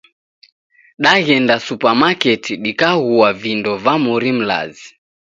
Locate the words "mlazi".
4.39-4.87